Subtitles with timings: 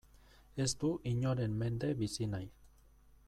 [0.63, 2.51] Ez du inoren mende bizi nahi.